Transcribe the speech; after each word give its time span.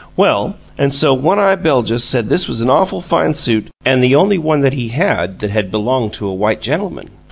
Well, 0.17 0.55
an' 0.79 0.89
so 0.89 1.13
One 1.13 1.37
eye 1.37 1.55
Beljus 1.55 2.03
said 2.03 2.25
this 2.27 2.47
was 2.47 2.59
an 2.59 2.71
awful 2.71 3.01
fine 3.01 3.35
suit 3.35 3.67
an' 3.85 3.99
the 4.01 4.15
only 4.15 4.39
one 4.39 4.63
he 4.71 4.87
had 4.87 5.37
that 5.41 5.51
had 5.51 5.71
b'longed 5.71 6.13
to 6.13 6.27
a 6.27 6.33
white 6.33 6.59
gentleman. 6.59 7.11